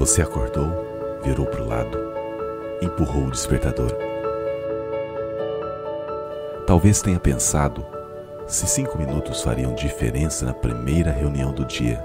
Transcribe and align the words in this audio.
Você 0.00 0.22
acordou, 0.22 1.20
virou 1.22 1.44
para 1.44 1.62
o 1.62 1.68
lado, 1.68 1.98
empurrou 2.80 3.24
o 3.24 3.30
despertador. 3.30 3.92
Talvez 6.66 7.02
tenha 7.02 7.20
pensado 7.20 7.84
se 8.46 8.66
cinco 8.66 8.96
minutos 8.96 9.42
fariam 9.42 9.74
diferença 9.74 10.46
na 10.46 10.54
primeira 10.54 11.10
reunião 11.12 11.52
do 11.52 11.66
dia 11.66 12.02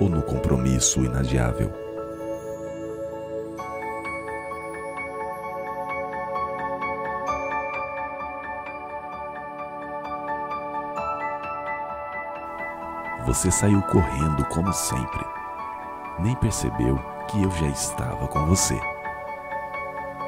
ou 0.00 0.08
no 0.08 0.22
compromisso 0.22 1.04
inadiável. 1.04 1.70
Você 13.26 13.50
saiu 13.50 13.82
correndo 13.82 14.46
como 14.46 14.72
sempre. 14.72 15.41
Nem 16.18 16.34
percebeu 16.36 16.98
que 17.28 17.42
eu 17.42 17.50
já 17.52 17.66
estava 17.68 18.28
com 18.28 18.46
você. 18.46 18.78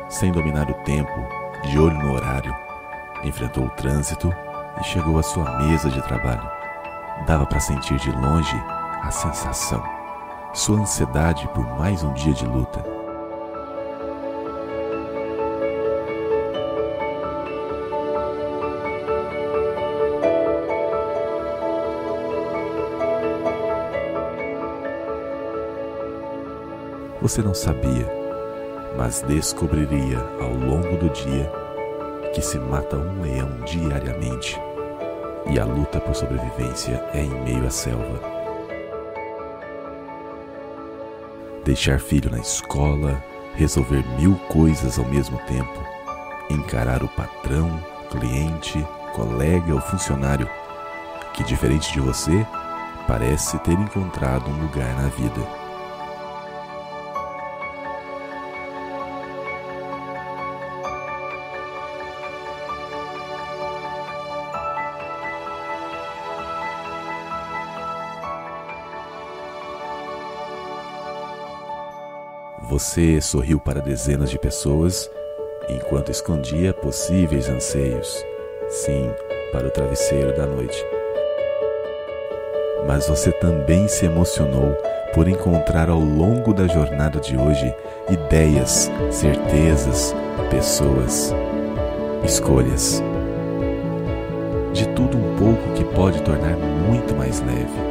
Sem 0.09 0.33
dominar 0.33 0.70
o 0.70 0.74
tempo, 0.84 1.12
de 1.65 1.79
olho 1.79 1.98
no 1.98 2.15
horário, 2.15 2.55
enfrentou 3.23 3.65
o 3.65 3.70
trânsito 3.70 4.33
e 4.80 4.84
chegou 4.84 5.19
à 5.19 5.23
sua 5.23 5.59
mesa 5.59 5.91
de 5.91 6.02
trabalho. 6.02 6.48
Dava 7.27 7.47
para 7.47 7.60
sentir 7.60 7.97
de 7.98 8.10
longe 8.10 8.57
a 9.02 9.10
sensação, 9.10 9.83
sua 10.52 10.80
ansiedade 10.80 11.48
por 11.48 11.66
mais 11.79 12.02
um 12.02 12.12
dia 12.12 12.32
de 12.32 12.46
luta. 12.46 13.03
Você 27.24 27.40
não 27.40 27.54
sabia, 27.54 28.06
mas 28.98 29.22
descobriria 29.22 30.18
ao 30.42 30.52
longo 30.52 30.94
do 30.98 31.08
dia 31.08 31.50
que 32.34 32.42
se 32.42 32.58
mata 32.58 32.98
um 32.98 33.22
leão 33.22 33.48
diariamente 33.64 34.60
e 35.46 35.58
a 35.58 35.64
luta 35.64 35.98
por 35.98 36.14
sobrevivência 36.14 37.02
é 37.14 37.22
em 37.22 37.30
meio 37.42 37.66
à 37.66 37.70
selva. 37.70 38.20
Deixar 41.64 41.98
filho 41.98 42.30
na 42.30 42.40
escola, 42.40 43.24
resolver 43.54 44.04
mil 44.18 44.36
coisas 44.50 44.98
ao 44.98 45.06
mesmo 45.06 45.38
tempo, 45.46 45.82
encarar 46.50 47.02
o 47.02 47.08
patrão, 47.08 47.82
cliente, 48.10 48.86
colega 49.14 49.72
ou 49.72 49.80
funcionário 49.80 50.46
que, 51.32 51.42
diferente 51.42 51.90
de 51.90 52.00
você, 52.00 52.46
parece 53.08 53.58
ter 53.60 53.72
encontrado 53.72 54.50
um 54.50 54.60
lugar 54.60 54.95
na 55.00 55.08
vida. 55.08 55.63
Você 72.62 73.21
sorriu 73.21 73.59
para 73.59 73.81
dezenas 73.81 74.31
de 74.31 74.38
pessoas 74.38 75.10
enquanto 75.69 76.10
escondia 76.10 76.72
possíveis 76.72 77.49
anseios, 77.49 78.25
sim, 78.69 79.10
para 79.53 79.66
o 79.66 79.71
travesseiro 79.71 80.34
da 80.37 80.47
noite. 80.47 80.82
Mas 82.87 83.09
você 83.09 83.32
também 83.32 83.88
se 83.88 84.06
emocionou 84.06 84.76
por 85.14 85.28
encontrar 85.28 85.88
ao 85.91 85.98
longo 85.98 86.54
da 86.54 86.66
jornada 86.66 87.19
de 87.20 87.37
hoje 87.37 87.75
ideias, 88.09 88.91
certezas, 89.10 90.14
pessoas, 90.50 91.34
escolhas. 92.25 93.03
De 94.72 94.88
tudo 94.88 95.19
um 95.19 95.37
pouco 95.37 95.72
que 95.75 95.84
pode 95.94 96.22
tornar 96.22 96.56
muito 96.56 97.14
mais 97.14 97.41
leve. 97.41 97.84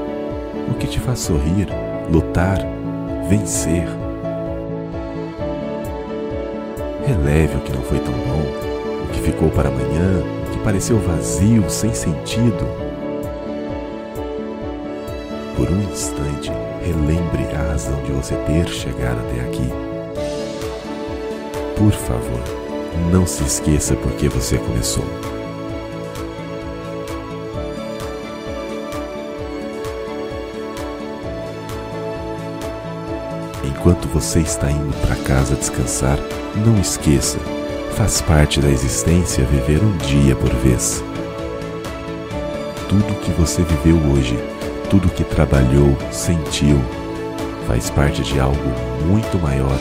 O 0.69 0.73
que 0.75 0.88
te 0.88 1.00
faz 1.00 1.19
sorrir, 1.19 1.68
lutar, 2.09 2.59
vencer 3.29 4.03
Releve 7.06 7.58
o 7.58 7.62
que 7.62 7.74
não 7.74 7.81
foi 7.84 8.00
tão 8.00 8.14
bom, 8.14 9.03
o 9.03 9.08
que 9.12 9.19
ficou 9.19 9.50
para 9.50 9.69
amanhã, 9.69 10.24
o 10.47 10.52
que 10.52 10.59
pareceu 10.64 10.97
vazio, 11.00 11.69
sem 11.69 11.94
sentido. 11.94 12.66
Por 15.56 15.69
um 15.69 15.81
instante, 15.84 16.52
relembre 16.81 17.44
a 17.56 17.72
razão 17.72 18.02
de 18.03 18.12
você 18.12 18.36
ter 18.36 18.68
chegado 18.69 19.19
até 19.19 19.41
aqui. 19.41 19.69
Por 21.78 21.91
favor, 21.91 22.44
não 23.12 23.28
se 23.28 23.44
esqueça 23.44 23.96
por 23.96 24.12
que 24.14 24.30
você 24.30 24.58
começou. 24.58 25.06
Enquanto 33.75 34.07
você 34.07 34.39
está 34.39 34.69
indo 34.72 34.95
para 35.01 35.16
casa 35.16 35.56
descansar, 35.56 36.17
não 36.63 36.79
esqueça, 36.79 37.39
faz 37.97 38.22
parte 38.22 38.61
da 38.61 38.69
existência 38.69 39.44
viver 39.45 39.84
um 39.84 39.97
dia 39.97 40.35
por 40.35 40.53
vez. 40.56 41.03
Tudo 42.88 43.19
que 43.22 43.31
você 43.31 43.63
viveu 43.63 43.97
hoje, 44.11 44.38
tudo 44.89 45.09
que 45.09 45.23
trabalhou, 45.23 45.97
sentiu, 46.11 46.79
faz 47.67 47.89
parte 47.89 48.22
de 48.22 48.39
algo 48.39 48.57
muito 49.07 49.38
maior 49.39 49.78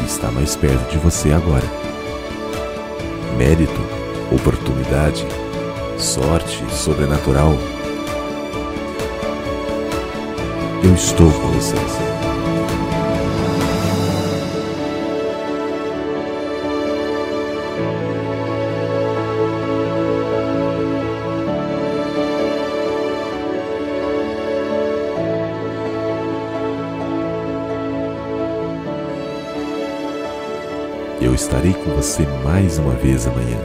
e 0.00 0.06
está 0.06 0.30
mais 0.30 0.54
perto 0.54 0.90
de 0.90 0.98
você 0.98 1.32
agora. 1.32 1.66
Mérito, 3.36 3.80
oportunidade, 4.32 5.26
sorte 5.98 6.64
sobrenatural. 6.72 7.52
Eu 10.82 10.94
estou 10.94 11.30
com 11.32 11.48
vocês. 11.48 12.23
Eu 31.34 31.36
estarei 31.36 31.72
com 31.72 31.90
você 31.90 32.22
mais 32.44 32.78
uma 32.78 32.94
vez 32.94 33.26
amanhã. 33.26 33.58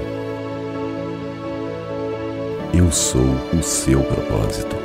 Eu 2.73 2.91
sou 2.91 3.21
o 3.53 3.61
seu 3.61 4.01
propósito. 4.01 4.75